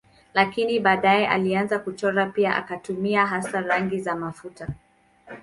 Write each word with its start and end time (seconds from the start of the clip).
Lakini 0.33 0.79
baadaye 0.79 1.27
alianza 1.27 1.79
kuchora 1.79 2.25
pia 2.25 2.55
akitumia 2.55 3.25
hasa 3.27 3.61
rangi 3.61 3.99
za 3.99 4.15
mafuta. 4.15 4.67